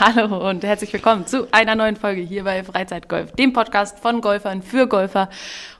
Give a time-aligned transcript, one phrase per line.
[0.00, 4.62] Hallo und herzlich willkommen zu einer neuen Folge hier bei Freizeitgolf, dem Podcast von Golfern
[4.62, 5.28] für Golfer.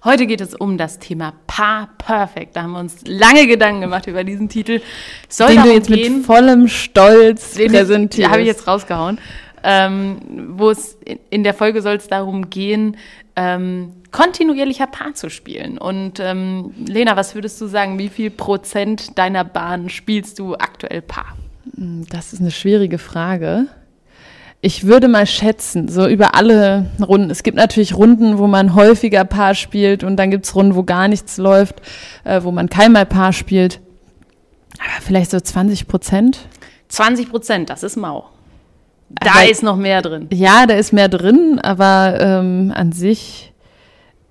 [0.03, 2.57] Heute geht es um das Thema Paar Perfect.
[2.57, 4.81] Da haben wir uns lange Gedanken gemacht über diesen Titel.
[5.29, 8.29] Soll den du jetzt gehen, mit vollem Stolz präsentierst.
[8.29, 9.21] Habe ich jetzt rausgehauen.
[9.63, 10.99] Ähm, wo es
[11.31, 12.97] in der Folge soll es darum gehen,
[13.37, 15.79] ähm, kontinuierlicher Paar zu spielen.
[15.79, 21.03] Und ähm, Lena, was würdest du sagen, wie viel Prozent deiner Bahn spielst du aktuell
[21.03, 21.37] Paar?
[22.11, 23.69] Das ist eine schwierige Frage.
[24.61, 27.31] Ich würde mal schätzen, so über alle Runden.
[27.31, 30.83] Es gibt natürlich Runden, wo man häufiger Paar spielt und dann gibt es Runden, wo
[30.83, 31.77] gar nichts läuft,
[32.25, 33.81] äh, wo man keinmal Paar spielt.
[34.79, 36.41] Aber vielleicht so 20 Prozent.
[36.89, 38.31] 20 Prozent, das ist mau.
[39.11, 40.29] Da aber, ist noch mehr drin.
[40.33, 43.53] Ja, da ist mehr drin, aber ähm, an sich,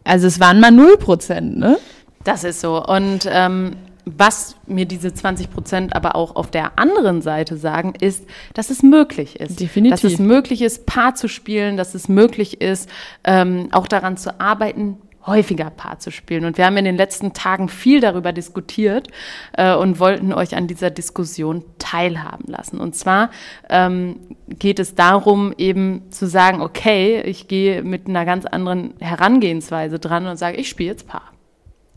[0.04, 1.78] also es waren mal 0 Prozent, ne?
[2.24, 2.84] Das ist so.
[2.86, 3.78] Und ähm,
[4.18, 8.84] was mir diese 20 Prozent aber auch auf der anderen Seite sagen, ist, dass es
[8.84, 9.60] möglich ist.
[9.60, 10.02] Definitiv.
[10.02, 12.90] Dass es möglich ist, Paar zu spielen, dass es möglich ist,
[13.24, 16.46] ähm, auch daran zu arbeiten, häufiger Paar zu spielen.
[16.46, 19.10] Und wir haben in den letzten Tagen viel darüber diskutiert
[19.54, 22.80] äh, und wollten euch an dieser Diskussion teilhaben lassen.
[22.80, 23.30] Und zwar
[23.70, 30.00] ähm, geht es darum, eben zu sagen, okay, ich gehe mit einer ganz anderen Herangehensweise
[30.00, 31.34] dran und sage, ich spiele jetzt Paar.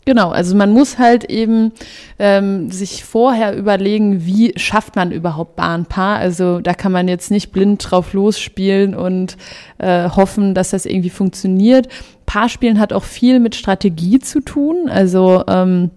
[0.03, 1.73] Genau, also man muss halt eben
[2.17, 6.17] ähm, sich vorher überlegen, wie schafft man überhaupt Bahnpaar.
[6.17, 9.37] Also da kann man jetzt nicht blind drauf losspielen und
[9.77, 11.87] äh, hoffen, dass das irgendwie funktioniert.
[12.25, 14.89] Paarspielen hat auch viel mit Strategie zu tun.
[14.89, 15.91] Also ähm,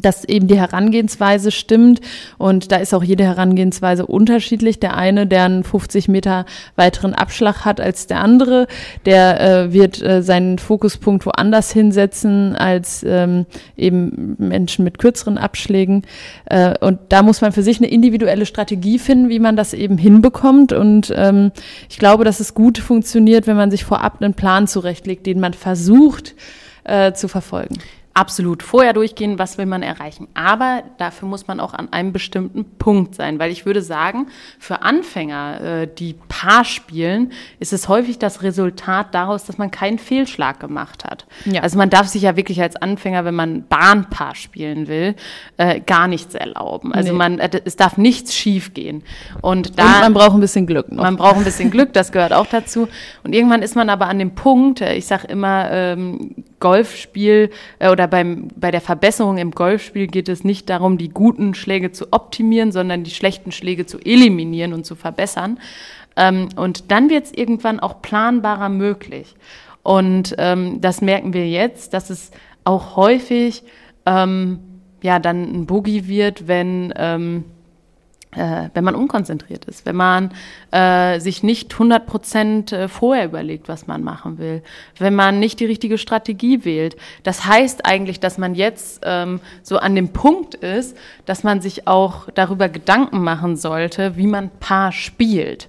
[0.00, 2.00] dass eben die Herangehensweise stimmt
[2.38, 4.80] und da ist auch jede Herangehensweise unterschiedlich.
[4.80, 8.66] Der eine, der einen 50 Meter weiteren Abschlag hat als der andere,
[9.06, 16.02] der äh, wird äh, seinen Fokuspunkt woanders hinsetzen als ähm, eben Menschen mit kürzeren Abschlägen.
[16.46, 19.98] Äh, und da muss man für sich eine individuelle Strategie finden, wie man das eben
[19.98, 20.72] hinbekommt.
[20.72, 21.52] Und ähm,
[21.88, 25.54] ich glaube, dass es gut funktioniert, wenn man sich vorab einen Plan zurechtlegt, den man
[25.54, 26.34] versucht
[26.84, 27.76] äh, zu verfolgen
[28.14, 30.28] absolut vorher durchgehen, was will man erreichen.
[30.34, 34.28] Aber dafür muss man auch an einem bestimmten Punkt sein, weil ich würde sagen,
[34.60, 39.98] für Anfänger, äh, die Paar spielen, ist es häufig das Resultat daraus, dass man keinen
[39.98, 41.26] Fehlschlag gemacht hat.
[41.44, 41.62] Ja.
[41.62, 45.16] Also man darf sich ja wirklich als Anfänger, wenn man Bahnpaar spielen will,
[45.56, 46.94] äh, gar nichts erlauben.
[46.94, 47.18] Also nee.
[47.18, 49.02] man, äh, es darf nichts schief gehen.
[49.42, 51.02] Und, da, Und man braucht ein bisschen Glück noch.
[51.02, 52.86] Man braucht ein bisschen Glück, das gehört auch dazu.
[53.24, 58.03] Und irgendwann ist man aber an dem Punkt, ich sage immer, ähm, Golfspiel äh, oder
[58.06, 62.72] beim, bei der Verbesserung im Golfspiel geht es nicht darum, die guten Schläge zu optimieren,
[62.72, 65.58] sondern die schlechten Schläge zu eliminieren und zu verbessern.
[66.16, 69.34] Ähm, und dann wird es irgendwann auch planbarer möglich.
[69.82, 72.30] Und ähm, das merken wir jetzt, dass es
[72.64, 73.62] auch häufig
[74.06, 74.58] ähm,
[75.02, 77.44] ja dann ein Boogie wird, wenn ähm,
[78.36, 80.32] äh, wenn man unkonzentriert ist, wenn man
[80.70, 84.62] äh, sich nicht 100 Prozent äh, vorher überlegt, was man machen will,
[84.98, 86.96] wenn man nicht die richtige Strategie wählt.
[87.22, 90.96] Das heißt eigentlich, dass man jetzt ähm, so an dem Punkt ist,
[91.26, 95.68] dass man sich auch darüber Gedanken machen sollte, wie man Paar spielt.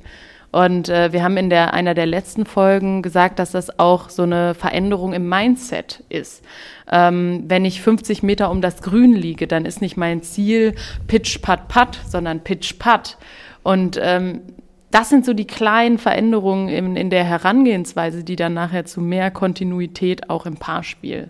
[0.56, 4.24] Und äh, wir haben in der, einer der letzten Folgen gesagt, dass das auch so
[4.24, 6.46] eine Veränderung im Mindset ist.
[6.90, 10.74] Ähm, wenn ich 50 Meter um das Grün liege, dann ist nicht mein Ziel
[11.08, 13.18] Pitch, Putt, Putt, sondern Pitch, Putt.
[13.64, 14.44] Und ähm,
[14.92, 19.32] das sind so die kleinen Veränderungen in, in der Herangehensweise, die dann nachher zu mehr
[19.32, 21.28] Kontinuität auch im Paarspiel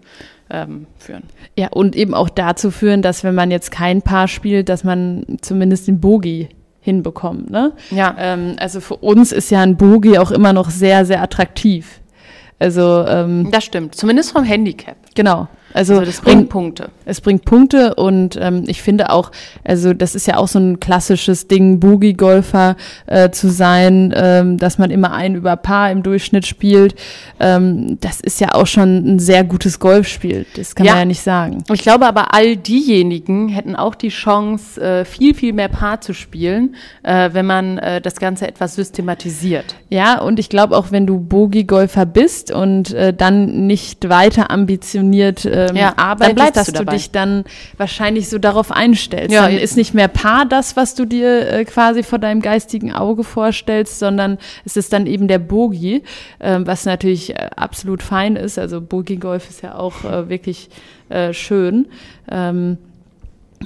[0.52, 1.24] ähm, führen.
[1.58, 5.26] Ja, und eben auch dazu führen, dass wenn man jetzt kein Paar spielt, dass man
[5.42, 6.50] zumindest den Bogie
[6.86, 7.50] hinbekommt.
[7.50, 7.74] Ne?
[7.90, 8.16] Ja.
[8.18, 12.00] Ähm, also für uns ist ja ein Bogie auch immer noch sehr, sehr attraktiv.
[12.60, 14.96] Also ähm, das stimmt, zumindest vom Handicap.
[15.16, 15.48] Genau.
[15.76, 16.90] Also, also das bringt und, Punkte.
[17.04, 19.32] Es bringt Punkte und ähm, ich finde auch,
[19.66, 22.78] also das ist ja auch so ein klassisches Ding, Boogie-Golfer
[23.08, 26.96] äh, zu sein, ähm, dass man immer ein über Paar im Durchschnitt spielt.
[27.42, 30.46] Ähm, das ist ja auch schon ein sehr gutes Golfspiel.
[30.56, 30.94] Das kann ja.
[30.94, 31.64] man ja nicht sagen.
[31.74, 36.14] Ich glaube aber, all diejenigen hätten auch die Chance, äh, viel, viel mehr Paar zu
[36.14, 39.76] spielen, äh, wenn man äh, das Ganze etwas systematisiert.
[39.90, 45.44] Ja, und ich glaube auch, wenn du Boogie-Golfer bist und äh, dann nicht weiter ambitioniert
[45.44, 47.44] äh, ähm, ja, arbeitest, dass du, du, dich dann
[47.78, 49.34] wahrscheinlich so darauf einstellst.
[49.34, 52.94] Ja, dann ist nicht mehr Paar das, was du dir äh, quasi vor deinem geistigen
[52.94, 56.04] Auge vorstellst, sondern es ist dann eben der Bogi,
[56.40, 58.58] äh, was natürlich äh, absolut fein ist.
[58.58, 60.70] Also Bogi Golf ist ja auch äh, wirklich
[61.10, 61.88] äh, schön.
[62.30, 62.78] Ähm,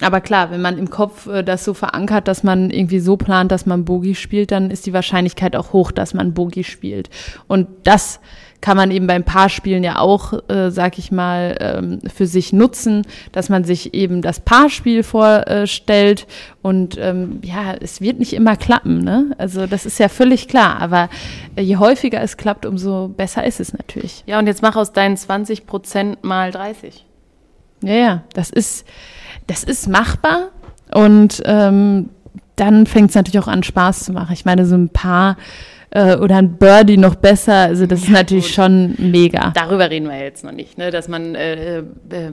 [0.01, 3.51] Aber klar, wenn man im Kopf äh, das so verankert, dass man irgendwie so plant,
[3.51, 7.09] dass man Bogie spielt, dann ist die Wahrscheinlichkeit auch hoch, dass man Bogie spielt.
[7.47, 8.19] Und das
[8.61, 13.03] kann man eben beim Paarspielen ja auch, äh, sag ich mal, ähm, für sich nutzen,
[13.31, 16.27] dass man sich eben das Paarspiel vorstellt
[16.61, 19.33] und ähm, ja, es wird nicht immer klappen, ne?
[19.37, 21.09] Also das ist ja völlig klar, aber
[21.55, 24.23] äh, je häufiger es klappt, umso besser ist es natürlich.
[24.25, 27.05] Ja, und jetzt mach aus deinen 20 Prozent mal 30.
[27.81, 28.85] Ja, ja, das ist,
[29.47, 30.49] das ist machbar
[30.93, 32.09] und ähm,
[32.55, 34.33] dann fängt es natürlich auch an, Spaß zu machen.
[34.33, 35.37] Ich meine, so ein paar
[35.91, 37.53] äh, oder ein Birdie noch besser.
[37.53, 38.53] Also das ist natürlich gut.
[38.53, 39.51] schon mega.
[39.55, 40.91] Darüber reden wir jetzt noch nicht, ne?
[40.91, 41.83] dass man äh, äh,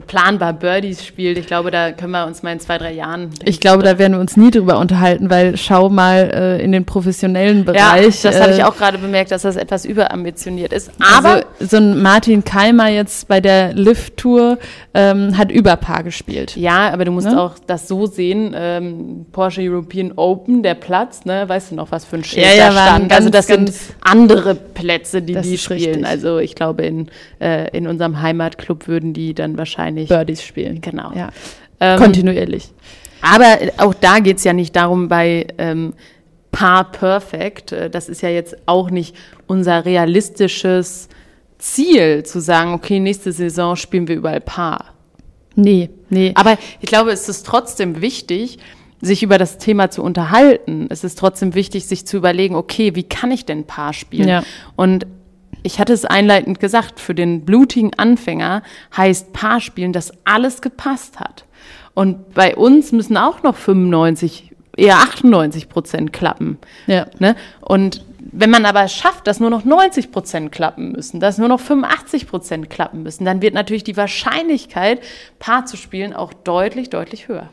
[0.05, 1.37] planbar Birdies spielt.
[1.37, 3.29] Ich glaube, da können wir uns mal in zwei, drei Jahren.
[3.43, 6.85] Ich glaube, da werden wir uns nie drüber unterhalten, weil schau mal äh, in den
[6.85, 8.23] professionellen Bereich.
[8.23, 10.91] Ja, das habe ich äh, auch gerade bemerkt, dass das etwas überambitioniert ist.
[11.17, 14.57] Aber also, so ein Martin Keimer jetzt bei der Lift-Tour
[14.93, 16.55] ähm, hat Überpaar gespielt.
[16.55, 17.41] Ja, aber du musst Ne?
[17.41, 18.55] auch das so sehen.
[18.55, 22.53] Ähm, Porsche European Open, der Platz, ne, weißt du noch, was für ein Schild Ja,
[22.53, 23.11] ja, da waren stand?
[23.11, 25.79] also ganz, das sind andere Plätze, die die spielen.
[25.79, 26.05] richtig.
[26.05, 27.09] Also ich glaube, in,
[27.39, 30.09] äh, in unserem Heimatclub würden die dann wahrscheinlich.
[30.09, 30.81] Birdies spielen.
[30.81, 31.11] Genau.
[31.15, 31.29] Ja.
[31.79, 32.69] Ähm, Kontinuierlich.
[33.21, 35.93] aber auch da geht's ja nicht darum, bei ähm,
[36.51, 39.15] Paar Perfect, äh, das ist ja jetzt auch nicht
[39.45, 41.07] unser realistisches
[41.59, 44.93] Ziel, zu sagen, okay, nächste Saison spielen wir überall Paar.
[45.55, 46.31] Nee, nee.
[46.35, 48.59] Aber ich glaube, es ist trotzdem wichtig,
[49.01, 50.87] sich über das Thema zu unterhalten.
[50.89, 54.27] Es ist trotzdem wichtig, sich zu überlegen, okay, wie kann ich denn Paar spielen?
[54.27, 54.43] Ja.
[54.75, 55.05] Und
[55.63, 58.63] ich hatte es einleitend gesagt, für den blutigen Anfänger
[58.95, 61.45] heißt Paar spielen, dass alles gepasst hat.
[61.93, 66.57] Und bei uns müssen auch noch 95, eher 98 Prozent klappen.
[66.85, 67.07] Ja.
[67.19, 67.35] Ne?
[67.61, 71.59] Und wenn man aber schafft, dass nur noch 90 Prozent klappen müssen, dass nur noch
[71.59, 75.01] 85 Prozent klappen müssen, dann wird natürlich die Wahrscheinlichkeit,
[75.39, 77.49] Paar zu spielen, auch deutlich, deutlich höher.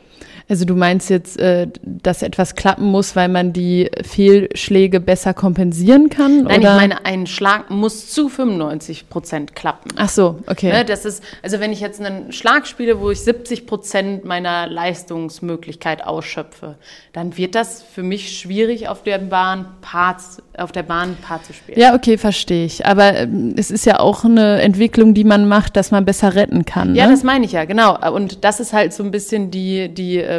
[0.47, 6.09] Also du meinst jetzt, äh, dass etwas klappen muss, weil man die Fehlschläge besser kompensieren
[6.09, 6.43] kann?
[6.43, 6.73] Nein, oder?
[6.73, 9.89] ich meine, ein Schlag muss zu 95 Prozent klappen.
[9.95, 10.71] Ach so, okay.
[10.71, 14.67] Ne, das ist, also wenn ich jetzt einen Schlag spiele, wo ich 70 Prozent meiner
[14.67, 16.75] Leistungsmöglichkeit ausschöpfe,
[17.11, 21.53] dann wird das für mich schwierig, auf der Bahn Parts, auf der Bahn Paar zu
[21.53, 21.79] spielen.
[21.79, 22.85] Ja, okay, verstehe ich.
[22.85, 26.65] Aber ähm, es ist ja auch eine Entwicklung, die man macht, dass man besser retten
[26.65, 26.93] kann.
[26.93, 27.13] Ja, ne?
[27.13, 27.97] das meine ich ja, genau.
[28.13, 30.34] Und das ist halt so ein bisschen die, die, äh,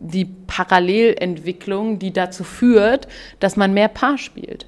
[0.00, 3.08] die Parallelentwicklung, die dazu führt,
[3.40, 4.66] dass man mehr Paar spielt.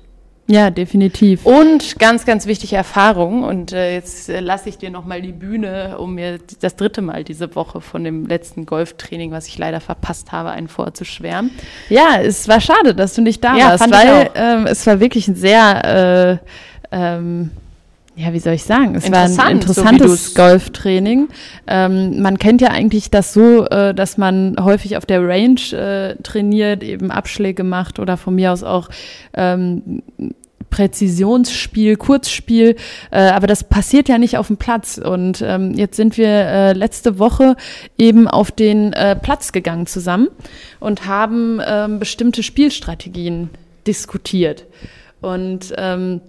[0.48, 1.44] ja, definitiv.
[1.44, 3.42] Und ganz, ganz wichtige Erfahrung.
[3.42, 7.24] Und äh, jetzt äh, lasse ich dir nochmal die Bühne, um mir das dritte Mal
[7.24, 11.50] diese Woche von dem letzten Golftraining, was ich leider verpasst habe, einen vorzuschwärmen.
[11.88, 15.26] Ja, es war schade, dass du nicht da Ja, warst, weil ähm, es war wirklich
[15.26, 16.40] ein sehr,
[16.92, 17.50] äh, ähm,
[18.18, 21.28] ja, wie soll ich sagen, es war ein so interessantes du's- Golftraining.
[21.66, 26.22] Ähm, man kennt ja eigentlich das so, äh, dass man häufig auf der Range äh,
[26.22, 28.88] trainiert, eben Abschläge macht oder von mir aus auch
[29.34, 30.02] ähm,
[30.70, 32.76] Präzisionsspiel, Kurzspiel,
[33.10, 34.98] äh, aber das passiert ja nicht auf dem Platz.
[34.98, 37.54] Und ähm, jetzt sind wir äh, letzte Woche
[37.98, 40.28] eben auf den äh, Platz gegangen zusammen
[40.80, 43.50] und haben ähm, bestimmte Spielstrategien
[43.86, 44.64] diskutiert.
[45.20, 46.20] Und ähm,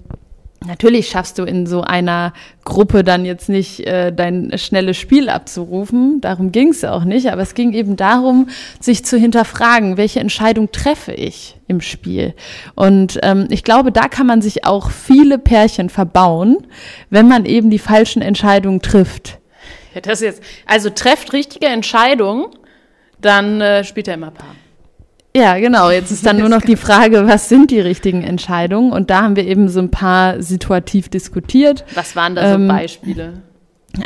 [0.66, 2.34] Natürlich schaffst du in so einer
[2.66, 6.20] Gruppe dann jetzt nicht äh, dein schnelles Spiel abzurufen.
[6.20, 7.32] Darum ging es auch nicht.
[7.32, 8.50] Aber es ging eben darum,
[8.80, 12.34] sich zu hinterfragen, welche Entscheidung treffe ich im Spiel.
[12.76, 16.66] Und ähm, ich glaube, da kann man sich auch viele Pärchen verbauen,
[17.10, 19.40] wenn man eben die falschen Entscheidungen trifft.
[19.94, 22.48] Ja, das jetzt, also trefft richtige Entscheidungen,
[23.22, 24.56] dann äh, spielt er immer Paar.
[25.38, 25.92] Ja, genau.
[25.92, 28.92] Jetzt ist dann nur noch die Frage, was sind die richtigen Entscheidungen?
[28.92, 31.86] Und da haben wir eben so ein paar situativ diskutiert.
[31.94, 33.34] Was waren da so Ähm, Beispiele?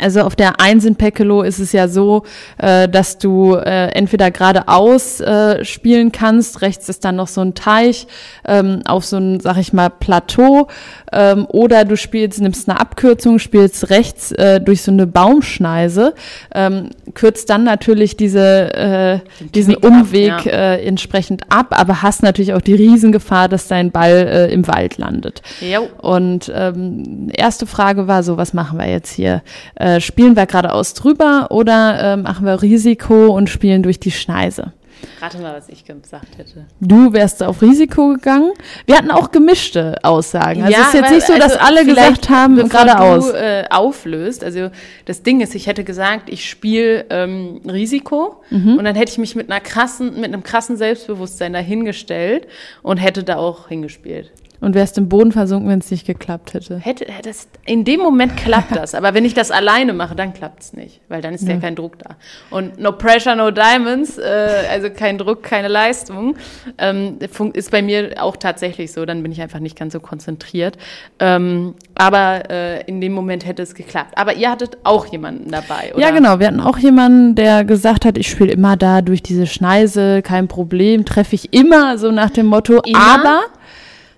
[0.00, 2.24] Also auf der Eins in Pekelo ist es ja so,
[2.58, 7.54] äh, dass du äh, entweder geradeaus äh, spielen kannst, rechts ist dann noch so ein
[7.54, 8.06] Teich
[8.46, 10.68] ähm, auf so ein, sag ich mal, Plateau,
[11.12, 16.14] ähm, oder du spielst, nimmst eine Abkürzung, spielst rechts äh, durch so eine Baumschneise,
[16.54, 19.18] ähm, kürzt dann natürlich diese, äh,
[19.54, 20.52] diesen Knick ab, Umweg ja.
[20.52, 25.42] äh, entsprechend ab, aber hast natürlich auch die Riesengefahr, dass dein Ball im Wald landet.
[25.60, 25.88] Jo.
[25.98, 29.42] Und ähm, erste Frage war so, was machen wir jetzt hier?
[29.82, 34.72] Äh, spielen wir geradeaus drüber oder äh, machen wir Risiko und spielen durch die Schneise?
[35.20, 36.66] Rate mal, was ich gesagt hätte.
[36.80, 38.52] Du wärst auf Risiko gegangen.
[38.86, 40.62] Wir hatten auch gemischte Aussagen.
[40.62, 43.32] Also es ist jetzt weil- nicht so, dass also alle gesagt haben, geradeaus.
[43.32, 44.70] du äh, auflöst, also
[45.06, 48.76] das Ding ist, ich hätte gesagt, ich spiele ähm, Risiko Mhm.
[48.78, 52.46] und dann hätte ich mich mit einer krassen, mit einem krassen Selbstbewusstsein dahingestellt
[52.82, 54.30] und hätte da auch hingespielt.
[54.62, 56.78] Und wärst im Boden versunken, wenn es nicht geklappt hätte.
[56.78, 60.62] Hätte, das, in dem Moment klappt das, aber wenn ich das alleine mache, dann klappt
[60.62, 61.54] es nicht, weil dann ist ja.
[61.54, 62.14] ja kein Druck da.
[62.50, 64.22] Und no pressure, no diamonds, äh,
[64.70, 66.36] also kein Druck, keine Leistung,
[66.78, 67.18] ähm,
[67.54, 69.04] ist bei mir auch tatsächlich so.
[69.04, 70.78] Dann bin ich einfach nicht ganz so konzentriert.
[71.18, 74.12] Ähm, aber äh, in dem Moment hätte es geklappt.
[74.16, 76.00] Aber ihr hattet auch jemanden dabei, oder?
[76.00, 76.38] Ja, genau.
[76.38, 80.48] Wir hatten auch jemanden, der gesagt hat, ich spiele immer da durch diese Schneise, kein
[80.48, 82.80] Problem, treffe ich immer so nach dem Motto.
[82.84, 83.00] Immer?
[83.00, 83.40] Aber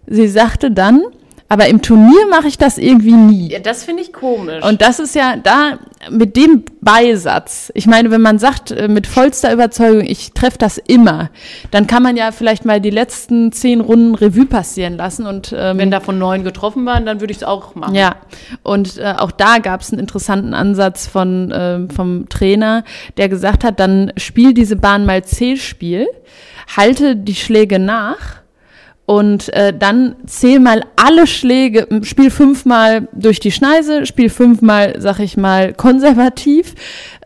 [0.07, 1.03] sie sagte dann,
[1.55, 3.51] aber im Turnier mache ich das irgendwie nie.
[3.51, 4.65] Ja, das finde ich komisch.
[4.65, 5.79] Und das ist ja da
[6.11, 7.71] mit dem Beisatz.
[7.75, 11.31] Ich meine, wenn man sagt äh, mit vollster Überzeugung, ich treffe das immer,
[11.71, 15.27] dann kann man ja vielleicht mal die letzten zehn Runden Revue passieren lassen.
[15.27, 17.95] Und ähm, wenn davon neun getroffen waren, dann würde ich es auch machen.
[17.95, 18.17] Ja.
[18.63, 22.85] Und äh, auch da gab es einen interessanten Ansatz von äh, vom Trainer,
[23.17, 26.09] der gesagt hat, dann spiel diese Bahn mal C-Spiel,
[26.75, 28.44] halte die Schläge nach
[29.07, 35.19] und äh, dann zähl mal alle Schläge, spiel fünfmal durch die Schneise, spiel fünfmal, sag
[35.19, 36.75] ich mal, konservativ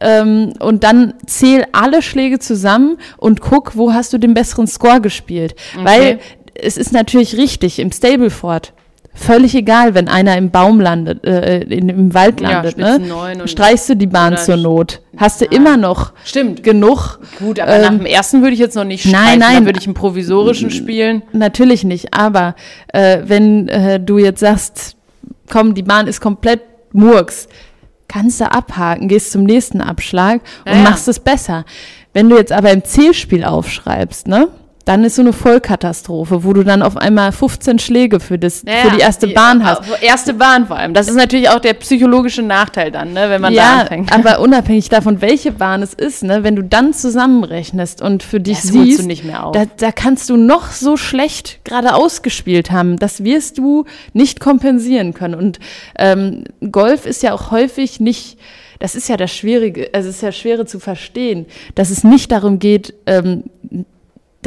[0.00, 5.00] ähm, und dann zähl alle Schläge zusammen und guck, wo hast du den besseren Score
[5.00, 5.54] gespielt.
[5.75, 5.85] Okay.
[5.85, 6.18] Weil
[6.54, 8.73] es ist natürlich richtig, im Stableford
[9.18, 13.48] völlig egal, wenn einer im Baum landet, äh, in, im Wald landet, ja, ne?
[13.48, 15.00] Streichst du die Bahn zur Not.
[15.16, 15.52] Hast du ja.
[15.52, 16.62] immer noch Stimmt.
[16.62, 17.18] genug.
[17.38, 19.20] Gut, aber ähm, nach dem ersten würde ich jetzt noch nicht streichen.
[19.20, 19.60] Nein, nein.
[19.60, 21.22] Da würde ich einen provisorischen spielen.
[21.32, 22.54] Natürlich nicht, aber
[22.92, 24.96] äh, wenn äh, du jetzt sagst,
[25.50, 26.60] komm, die Bahn ist komplett
[26.92, 27.48] Murks,
[28.06, 31.64] kannst du abhaken, gehst zum nächsten Abschlag und ja, machst es besser.
[32.12, 34.48] Wenn du jetzt aber im Zählspiel aufschreibst, ne?
[34.88, 38.88] Dann ist so eine Vollkatastrophe, wo du dann auf einmal 15 Schläge für, das, ja,
[38.88, 39.83] für die erste die, Bahn hast.
[40.00, 40.95] Erste Bahn vor allem.
[40.95, 44.11] Das ist natürlich auch der psychologische Nachteil dann, ne, wenn man ja, da anfängt.
[44.14, 48.62] aber unabhängig davon, welche Bahn es ist, ne, wenn du dann zusammenrechnest und für dich
[48.62, 49.00] das siehst,
[49.52, 52.97] Da, da kannst du noch so schlecht gerade ausgespielt haben.
[52.97, 55.35] Das wirst du nicht kompensieren können.
[55.35, 55.59] Und
[55.99, 58.38] ähm, Golf ist ja auch häufig nicht
[58.78, 62.30] das ist ja das Schwierige, also es ist ja schwere zu verstehen, dass es nicht
[62.30, 63.42] darum geht, ähm,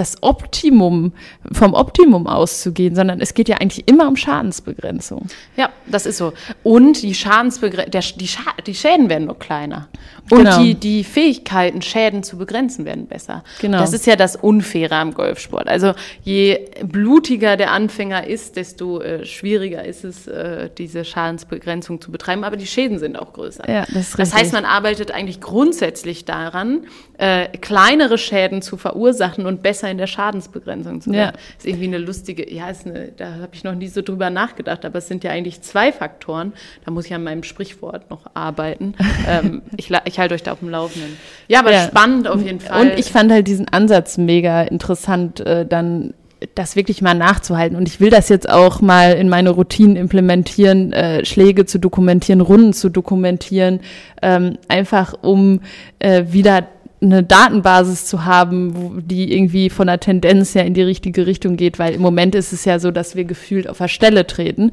[0.02, 1.14] das Optimum,
[1.52, 5.28] vom Optimum auszugehen, sondern es geht ja eigentlich immer um Schadensbegrenzung.
[5.56, 6.34] Ja, das ist so.
[6.64, 9.90] Und die Schadensbegrenzung, die, Scha die Schäden werden nur kleiner.
[10.32, 10.64] Und genau.
[10.64, 13.44] die, die Fähigkeiten, Schäden zu begrenzen, werden besser.
[13.60, 13.78] Genau.
[13.78, 15.68] Das ist ja das Unfaire am Golfsport.
[15.68, 15.94] Also
[16.24, 22.44] je blutiger der Anfänger ist, desto äh, schwieriger ist es, äh, diese Schadensbegrenzung zu betreiben.
[22.44, 23.70] Aber die Schäden sind auch größer.
[23.70, 26.88] Ja, das, ist das heißt, man arbeitet eigentlich grundsätzlich daran,
[27.20, 31.36] äh, kleinere Schäden zu verursachen und besser in der Schadensbegrenzung zu werden.
[31.36, 31.58] Ja.
[31.58, 34.86] Ist irgendwie eine lustige, ja, ist eine, da habe ich noch nie so drüber nachgedacht,
[34.86, 36.54] aber es sind ja eigentlich zwei Faktoren.
[36.86, 38.96] Da muss ich an meinem Sprichwort noch arbeiten.
[39.28, 41.18] ähm, ich, ich halte euch da auf dem Laufenden.
[41.48, 41.88] Ja, aber ja.
[41.88, 42.82] spannend auf jeden Fall.
[42.82, 46.14] Und ich fand halt diesen Ansatz mega interessant, äh, dann
[46.56, 47.78] das wirklich mal nachzuhalten.
[47.78, 52.42] Und ich will das jetzt auch mal in meine Routinen implementieren, äh, Schläge zu dokumentieren,
[52.42, 53.82] Runden zu dokumentieren,
[54.22, 55.62] ähm, einfach um
[56.00, 56.68] äh, wieder
[57.02, 61.58] eine Datenbasis zu haben, wo die irgendwie von der Tendenz ja in die richtige Richtung
[61.58, 64.72] geht, weil im Moment ist es ja so, dass wir gefühlt auf der Stelle treten,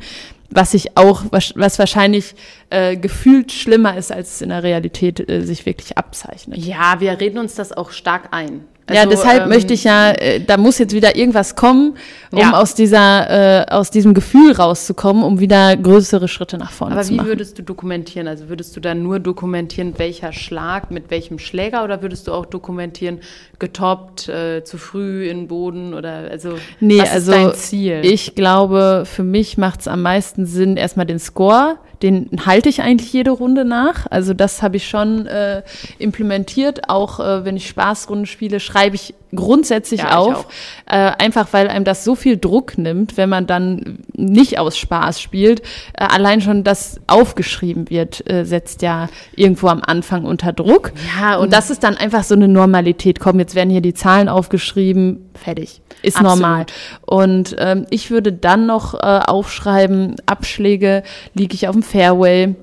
[0.50, 2.34] was sich auch, was, was wahrscheinlich
[2.70, 6.58] äh, gefühlt schlimmer ist, als es in der Realität äh, sich wirklich abzeichnet.
[6.58, 8.64] Ja, wir reden uns das auch stark ein.
[8.88, 11.96] Also, ja, deshalb ähm, möchte ich ja, äh, da muss jetzt wieder irgendwas kommen,
[12.30, 12.52] um ja.
[12.52, 17.12] aus dieser, äh, aus diesem Gefühl rauszukommen, um wieder größere Schritte nach vorne Aber zu
[17.12, 17.20] machen.
[17.20, 18.28] Aber wie würdest du dokumentieren?
[18.28, 22.46] Also würdest du dann nur dokumentieren, welcher Schlag mit welchem Schläger oder würdest du auch
[22.46, 23.20] dokumentieren,
[23.58, 28.00] getoppt, äh, zu früh in Boden oder also nee, was also ist dein Ziel?
[28.02, 32.82] Ich glaube, für mich macht es am meisten Sinn, erstmal den Score den halte ich
[32.82, 34.06] eigentlich jede Runde nach.
[34.10, 35.62] Also das habe ich schon äh,
[35.98, 36.88] implementiert.
[36.88, 40.46] Auch äh, wenn ich Spaßrunden spiele, schreibe ich grundsätzlich ja, auf.
[40.86, 45.20] Äh, einfach weil einem das so viel Druck nimmt, wenn man dann nicht aus Spaß
[45.20, 45.60] spielt.
[45.92, 50.92] Äh, allein schon, dass aufgeschrieben wird, äh, setzt ja irgendwo am Anfang unter Druck.
[51.18, 53.20] Ja, und, und das ist dann einfach so eine Normalität.
[53.20, 55.82] Komm, jetzt werden hier die Zahlen aufgeschrieben, fertig.
[56.02, 56.40] Ist Absolut.
[56.40, 56.66] normal.
[57.06, 61.02] Und ähm, ich würde dann noch äh, aufschreiben, Abschläge,
[61.34, 62.54] liege ich auf dem Fairway,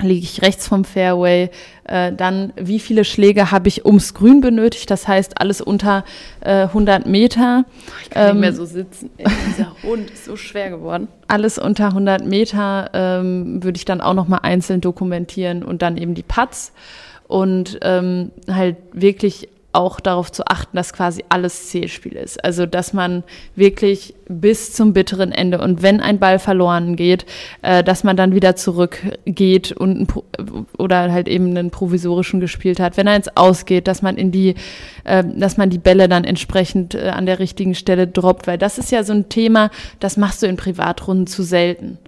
[0.00, 1.50] liege ich rechts vom Fairway,
[1.84, 6.04] äh, dann wie viele Schläge habe ich ums Grün benötigt, das heißt alles unter
[6.40, 7.64] äh, 100 Meter.
[8.02, 9.10] Ich kann ähm, nicht mehr so sitzen,
[9.48, 11.08] dieser Hund ist so schwer geworden.
[11.28, 16.14] Alles unter 100 Meter ähm, würde ich dann auch nochmal einzeln dokumentieren und dann eben
[16.14, 16.72] die Putts.
[17.28, 22.42] Und ähm, halt wirklich auch darauf zu achten, dass quasi alles Zählspiel ist.
[22.44, 23.24] Also dass man
[23.56, 27.26] wirklich bis zum bitteren Ende und wenn ein Ball verloren geht,
[27.62, 30.08] äh, dass man dann wieder zurückgeht und
[30.78, 32.96] oder halt eben einen provisorischen gespielt hat.
[32.96, 34.54] Wenn er ins Ausgeht, dass man in die,
[35.04, 38.78] äh, dass man die Bälle dann entsprechend äh, an der richtigen Stelle droppt, weil das
[38.78, 41.98] ist ja so ein Thema, das machst du in Privatrunden zu selten.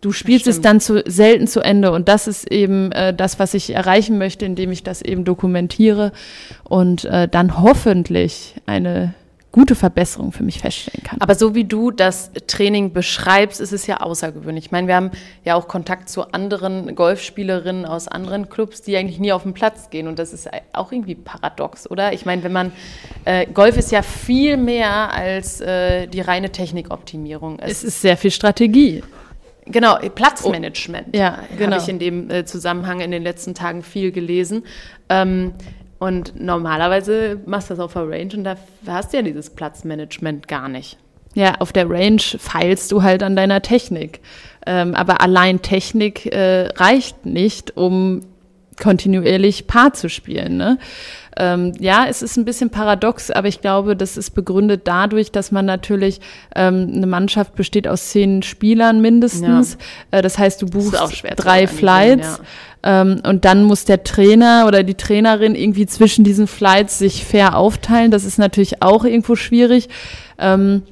[0.00, 3.54] Du spielst es dann zu selten zu Ende und das ist eben äh, das, was
[3.54, 6.12] ich erreichen möchte, indem ich das eben dokumentiere
[6.62, 9.14] und äh, dann hoffentlich eine
[9.50, 11.20] gute Verbesserung für mich feststellen kann.
[11.20, 14.66] Aber so wie du das Training beschreibst, ist es ja außergewöhnlich.
[14.66, 15.10] Ich meine, wir haben
[15.44, 19.90] ja auch Kontakt zu anderen Golfspielerinnen aus anderen Clubs, die eigentlich nie auf den Platz
[19.90, 20.06] gehen.
[20.06, 22.12] Und das ist auch irgendwie paradox, oder?
[22.12, 22.72] Ich meine, wenn man
[23.24, 27.58] äh, Golf ist ja viel mehr als äh, die reine Technikoptimierung.
[27.58, 29.02] Es, es ist sehr viel Strategie.
[29.70, 31.08] Genau, Platzmanagement.
[31.12, 31.72] Oh, ja, genau.
[31.72, 34.64] Habe ich in dem äh, Zusammenhang in den letzten Tagen viel gelesen.
[35.08, 35.52] Ähm,
[35.98, 38.56] und normalerweise machst du das auf der Range und da
[38.86, 40.96] hast du ja dieses Platzmanagement gar nicht.
[41.34, 44.20] Ja, auf der Range feilst du halt an deiner Technik.
[44.66, 48.20] Ähm, aber allein Technik äh, reicht nicht, um
[48.78, 50.56] kontinuierlich Paar zu spielen.
[50.56, 50.78] Ne?
[51.36, 55.52] Ähm, ja, es ist ein bisschen paradox, aber ich glaube, das ist begründet dadurch, dass
[55.52, 56.20] man natürlich
[56.56, 59.78] ähm, eine Mannschaft besteht aus zehn Spielern mindestens.
[60.10, 60.18] Ja.
[60.18, 60.96] Äh, das heißt, du buchst
[61.36, 62.40] drei Flights.
[62.84, 63.02] Ja.
[63.02, 67.56] Ähm, und dann muss der Trainer oder die Trainerin irgendwie zwischen diesen Flights sich fair
[67.56, 68.10] aufteilen.
[68.10, 69.88] Das ist natürlich auch irgendwo schwierig.
[70.38, 70.82] Ähm,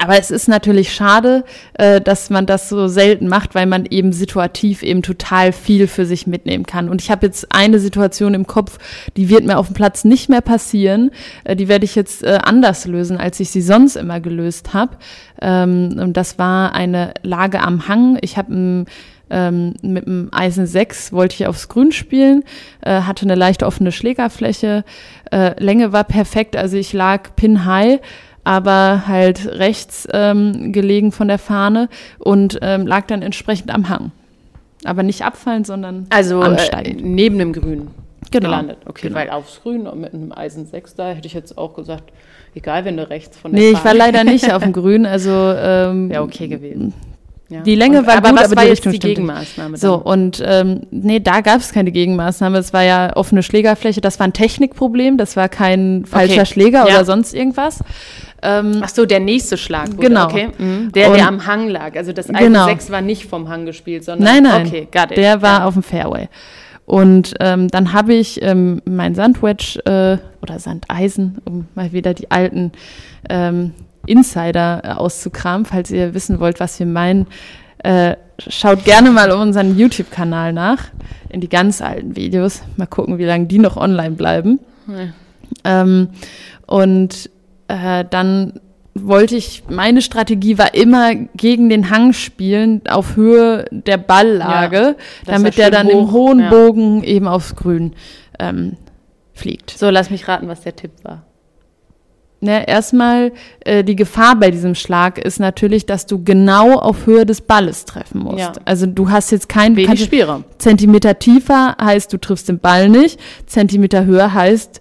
[0.00, 4.12] aber es ist natürlich schade, äh, dass man das so selten macht, weil man eben
[4.12, 6.88] situativ eben total viel für sich mitnehmen kann.
[6.88, 8.78] Und ich habe jetzt eine Situation im Kopf,
[9.16, 11.10] die wird mir auf dem Platz nicht mehr passieren.
[11.44, 14.96] Äh, die werde ich jetzt äh, anders lösen, als ich sie sonst immer gelöst habe.
[15.42, 18.16] Ähm, und das war eine Lage am Hang.
[18.22, 18.86] Ich habe
[19.30, 22.42] ähm, mit dem Eisen 6 wollte ich aufs Grün spielen,
[22.80, 24.84] äh, hatte eine leicht offene Schlägerfläche,
[25.30, 28.00] äh, Länge war perfekt, also ich lag pin high
[28.44, 34.12] aber halt rechts ähm, gelegen von der Fahne und ähm, lag dann entsprechend am Hang.
[34.84, 36.98] Aber nicht abfallen, sondern also, ansteigen.
[36.98, 37.88] Äh, neben dem Grün
[38.30, 38.48] genau.
[38.48, 38.78] gelandet.
[38.86, 39.18] Okay, genau.
[39.18, 42.12] weil aufs Grün und mit einem Eisen 6 da hätte ich jetzt auch gesagt,
[42.54, 45.06] egal, wenn du rechts von der Nee, Fahne ich war leider nicht auf dem Grün,
[45.06, 46.94] also ähm, ja okay gewesen.
[47.50, 47.62] Ja.
[47.62, 49.76] Die Länge und, war aber gut, was aber war die jetzt Richtung die Gegenmaßnahme?
[49.76, 52.56] So, und ähm, nee, da gab es keine Gegenmaßnahme.
[52.58, 54.00] Es war ja offene Schlägerfläche.
[54.00, 55.18] Das war ein Technikproblem.
[55.18, 56.46] Das war kein falscher okay.
[56.46, 56.94] Schläger ja.
[56.94, 57.82] oder sonst irgendwas.
[58.42, 59.88] Ähm, Ach so, der nächste Schlag.
[59.88, 60.24] Wurde, genau.
[60.26, 60.48] Okay.
[60.56, 60.92] Mhm.
[60.92, 61.96] Der, der am Hang lag.
[61.96, 62.66] Also das Eisen genau.
[62.66, 65.16] 6 war nicht vom Hang gespielt, sondern nein, nein, okay, got it.
[65.16, 65.64] der war ja.
[65.66, 66.28] auf dem Fairway.
[66.86, 72.30] Und ähm, dann habe ich ähm, mein Sandwedge äh, oder Sandeisen, um mal wieder die
[72.30, 72.72] alten
[73.28, 73.72] ähm,
[74.06, 77.26] Insider äh, auszukramen, falls ihr wissen wollt, was wir meinen.
[77.78, 80.86] Äh, schaut gerne mal unseren YouTube-Kanal nach,
[81.28, 82.62] in die ganz alten Videos.
[82.76, 84.58] Mal gucken, wie lange die noch online bleiben.
[84.88, 85.82] Ja.
[85.82, 86.08] Ähm,
[86.66, 87.30] und
[87.70, 88.60] äh, dann
[88.94, 94.94] wollte ich, meine Strategie war immer gegen den Hang spielen auf Höhe der Balllage, ja,
[95.24, 96.50] damit der dann hoch, im hohen ja.
[96.50, 97.94] Bogen eben aufs Grün
[98.38, 98.76] ähm,
[99.32, 99.70] fliegt.
[99.70, 101.24] So, lass mich raten, was der Tipp war.
[102.42, 103.32] Ne, erstmal
[103.66, 107.84] äh, die Gefahr bei diesem Schlag ist natürlich, dass du genau auf Höhe des Balles
[107.84, 108.38] treffen musst.
[108.38, 108.52] Ja.
[108.64, 110.44] Also du hast jetzt keinen Wenig Spielraum.
[110.56, 113.20] Zentimeter tiefer heißt, du triffst den Ball nicht.
[113.44, 114.80] Zentimeter höher heißt,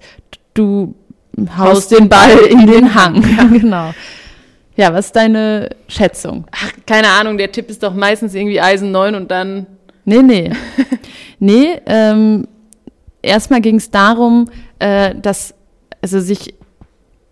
[0.54, 0.96] du
[1.58, 3.24] haust den Ball in den Hang.
[3.38, 3.94] Ja, genau.
[4.76, 6.46] Ja, was ist deine Schätzung?
[6.52, 9.68] Ach, keine Ahnung, der Tipp ist doch meistens irgendwie Eisen 9 und dann.
[10.06, 10.52] Nee, nee.
[11.40, 12.48] nee, ähm,
[13.22, 15.54] erstmal ging es darum, äh, dass,
[16.02, 16.54] also sich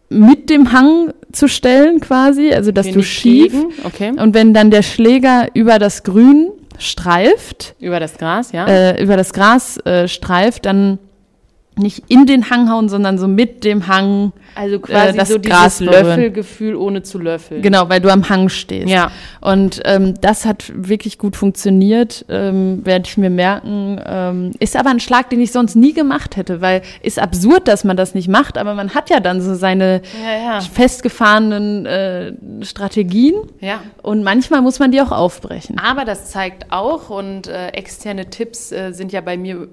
[0.09, 4.11] mit dem Hang zu stellen quasi, also dass du schief okay.
[4.17, 9.17] und wenn dann der Schläger über das Grün streift, über das Gras, ja, äh, über
[9.17, 10.99] das Gras äh, streift, dann
[11.77, 15.39] nicht in den Hang hauen, sondern so mit dem Hang also quasi äh, das so
[15.39, 17.61] Gras dieses Löffelgefühl ohne zu löffeln.
[17.61, 18.89] Genau, weil du am Hang stehst.
[18.89, 19.11] Ja.
[19.39, 24.01] Und ähm, das hat wirklich gut funktioniert, ähm, werde ich mir merken.
[24.05, 27.83] Ähm, ist aber ein Schlag, den ich sonst nie gemacht hätte, weil ist absurd, dass
[27.83, 30.61] man das nicht macht, aber man hat ja dann so seine ja, ja.
[30.61, 33.35] festgefahrenen äh, Strategien.
[33.59, 33.81] Ja.
[34.01, 35.77] Und manchmal muss man die auch aufbrechen.
[35.79, 39.67] Aber das zeigt auch, und äh, externe Tipps äh, sind ja bei mir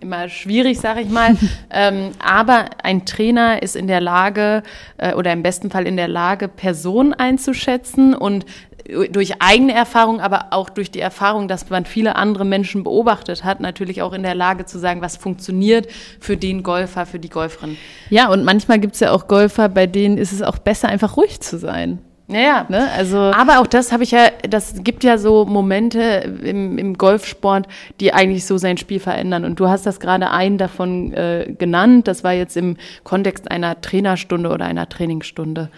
[0.00, 1.36] immer schwierig, sage ich mal.
[1.70, 4.62] Ähm, aber ein Trainer ist in der Lage
[4.98, 8.44] äh, oder im besten Fall in der Lage, Personen einzuschätzen und
[8.86, 13.44] äh, durch eigene Erfahrung, aber auch durch die Erfahrung, dass man viele andere Menschen beobachtet
[13.44, 15.88] hat, natürlich auch in der Lage zu sagen, was funktioniert
[16.20, 17.76] für den Golfer, für die Golferin.
[18.10, 21.16] Ja, und manchmal gibt es ja auch Golfer, bei denen ist es auch besser, einfach
[21.16, 21.98] ruhig zu sein.
[22.26, 22.90] Naja, Ne?
[22.96, 26.00] Also Aber auch das habe ich ja, das gibt ja so Momente
[26.42, 27.66] im, im Golfsport,
[28.00, 29.44] die eigentlich so sein Spiel verändern.
[29.44, 32.08] Und du hast das gerade einen davon äh, genannt.
[32.08, 35.68] Das war jetzt im Kontext einer Trainerstunde oder einer Trainingsstunde.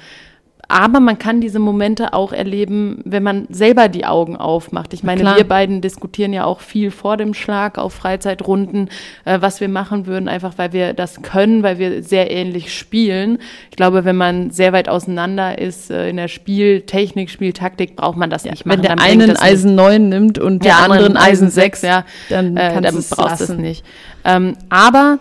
[0.69, 4.93] Aber man kann diese Momente auch erleben, wenn man selber die Augen aufmacht.
[4.95, 8.89] Ich meine, wir beiden diskutieren ja auch viel vor dem Schlag auf Freizeitrunden,
[9.25, 13.39] äh, was wir machen würden, einfach weil wir das können, weil wir sehr ähnlich spielen.
[13.71, 18.31] Ich glaube, wenn man sehr weit auseinander ist äh, in der Spieltechnik, Spieltaktik, braucht man
[18.31, 18.79] das nicht machen.
[18.79, 19.37] wenn der Dann einen.
[19.37, 23.49] Eisen 9 nimmt und der, anderen Eisen 6, ja, dann äh, dann brauchst du es
[23.51, 23.85] nicht.
[24.25, 25.21] Ähm, aber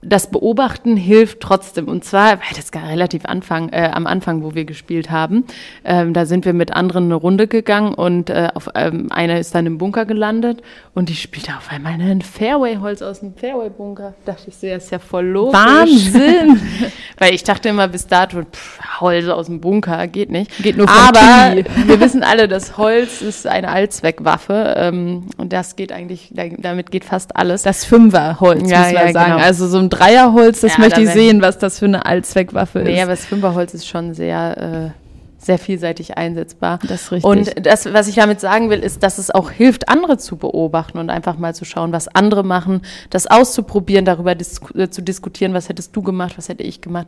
[0.00, 1.88] das Beobachten hilft trotzdem.
[1.88, 5.44] Und zwar, weil das gar relativ Anfang, äh, am Anfang, wo wir gespielt haben,
[5.84, 9.54] ähm, da sind wir mit anderen eine Runde gegangen und äh, auf, ähm, einer ist
[9.56, 10.62] dann im Bunker gelandet
[10.94, 14.14] und die spielte auf einmal ein Fairway-Holz aus dem Fairway-Bunker.
[14.24, 15.58] Dachte ich so, ja, ist ja voll logisch.
[15.58, 16.60] Wahnsinn!
[17.18, 20.56] Weil ich dachte immer bis dato, pff, Holz aus dem Bunker, geht nicht.
[20.62, 21.56] Geht nur von Aber
[21.86, 26.90] wir wissen alle, das Holz ist eine Allzweckwaffe ähm, und das geht eigentlich, da- damit
[26.92, 27.62] geht fast alles.
[27.62, 29.32] Das Fünferholz, Ja, muss man ja, sagen.
[29.32, 29.42] genau.
[29.44, 32.96] Also so ein Dreierholz, das Ja, möchte ich sehen, was das für eine Allzweckwaffe Nee,
[32.96, 33.02] ist.
[33.02, 36.78] aber das Fünferholz ist schon sehr, äh, sehr vielseitig einsetzbar.
[36.82, 37.24] Das ist richtig.
[37.30, 40.98] Und das, was ich damit sagen will, ist, dass es auch hilft, andere zu beobachten
[40.98, 45.54] und einfach mal zu schauen, was andere machen, das auszuprobieren, darüber dis äh, zu diskutieren,
[45.54, 47.06] was hättest du gemacht, was hätte ich gemacht.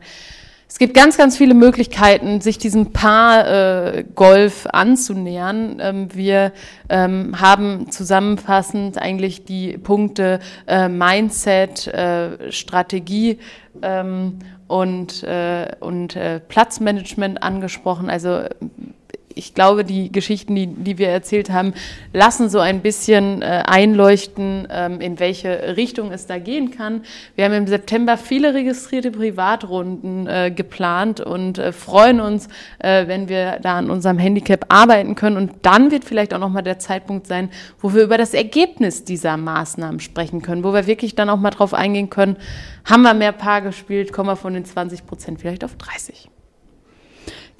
[0.70, 4.04] Es gibt ganz, ganz viele Möglichkeiten, sich diesem Paar äh,
[4.66, 5.80] anzunähern.
[5.82, 6.52] Ähm, wir
[6.88, 13.40] ähm, haben zusammenfassend eigentlich die Punkte äh, Mindset, äh, Strategie
[13.82, 18.08] ähm, und, äh, und äh, Platzmanagement angesprochen.
[18.08, 18.44] Also
[19.34, 21.74] ich glaube, die Geschichten, die, die wir erzählt haben,
[22.12, 27.02] lassen so ein bisschen äh, einleuchten, ähm, in welche Richtung es da gehen kann.
[27.36, 33.28] Wir haben im September viele registrierte Privatrunden äh, geplant und äh, freuen uns, äh, wenn
[33.28, 35.36] wir da an unserem Handicap arbeiten können.
[35.36, 39.36] Und dann wird vielleicht auch nochmal der Zeitpunkt sein, wo wir über das Ergebnis dieser
[39.36, 42.36] Maßnahmen sprechen können, wo wir wirklich dann auch mal drauf eingehen können,
[42.84, 46.29] haben wir mehr Paar gespielt, kommen wir von den 20 Prozent vielleicht auf 30.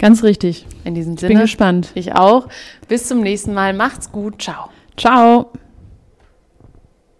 [0.01, 0.65] Ganz richtig.
[0.83, 1.41] In diesem Ich bin Sinne.
[1.41, 1.91] gespannt.
[1.93, 2.47] Ich auch.
[2.87, 3.73] Bis zum nächsten Mal.
[3.73, 4.41] Macht's gut.
[4.41, 4.69] Ciao.
[4.97, 5.51] Ciao.